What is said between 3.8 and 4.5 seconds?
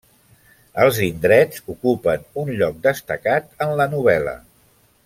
la novel·la.